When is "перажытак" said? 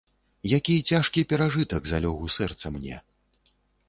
1.33-1.83